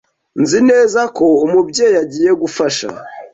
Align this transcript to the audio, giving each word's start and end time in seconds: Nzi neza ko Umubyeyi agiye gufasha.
Nzi 0.41 0.59
neza 0.69 1.01
ko 1.15 1.25
Umubyeyi 1.45 1.95
agiye 2.03 2.31
gufasha. 2.41 2.87